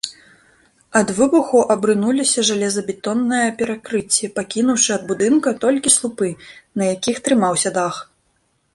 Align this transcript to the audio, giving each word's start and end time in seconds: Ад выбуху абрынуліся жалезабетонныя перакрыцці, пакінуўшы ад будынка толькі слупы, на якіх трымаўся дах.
Ад 0.99 1.11
выбуху 1.17 1.59
абрынуліся 1.73 2.45
жалезабетонныя 2.49 3.53
перакрыцці, 3.61 4.33
пакінуўшы 4.41 4.89
ад 4.99 5.03
будынка 5.13 5.49
толькі 5.67 5.95
слупы, 6.01 6.27
на 6.81 6.93
якіх 6.95 7.25
трымаўся 7.29 7.69
дах. 7.79 7.95